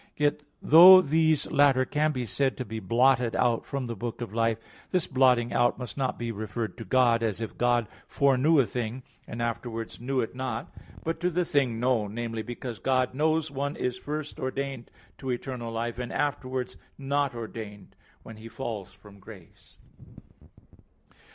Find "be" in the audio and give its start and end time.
2.11-2.25, 2.65-2.79, 6.17-6.31